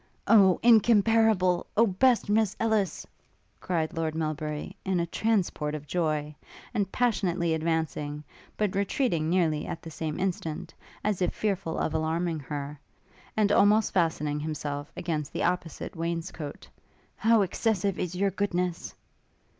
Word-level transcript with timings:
'Oh, 0.25 0.59
incomparable 0.63 1.67
Oh, 1.77 1.85
best 1.85 2.27
Miss 2.27 2.55
Ellis!' 2.59 3.05
cried 3.59 3.93
Lord 3.95 4.15
Melbury, 4.15 4.75
in 4.83 4.99
a 4.99 5.05
transport 5.05 5.75
of 5.75 5.85
joy, 5.85 6.33
and 6.73 6.91
passionately 6.91 7.53
advancing; 7.53 8.23
but 8.57 8.73
retreating 8.75 9.29
nearly 9.29 9.67
at 9.67 9.83
the 9.83 9.91
same 9.91 10.19
instant, 10.19 10.73
as 11.03 11.21
if 11.21 11.35
fearful 11.35 11.77
of 11.77 11.93
alarming 11.93 12.39
her; 12.39 12.79
and 13.37 13.51
almost 13.51 13.93
fastening 13.93 14.39
himself 14.39 14.91
against 14.97 15.31
the 15.33 15.43
opposite 15.43 15.95
wainscoat; 15.95 16.67
'how 17.15 17.43
excessive 17.43 17.99
is 17.99 18.15
your 18.15 18.31
goodness!' 18.31 18.95